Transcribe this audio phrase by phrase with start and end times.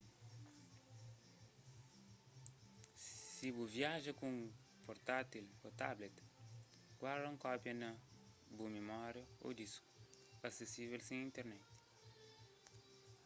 [3.35, 4.39] si bu viaja ku un
[4.87, 6.15] portátil ô tablet
[7.01, 7.89] guarda un kópia na
[8.55, 9.87] bu mimória ô disku
[10.49, 11.65] asesível sen internet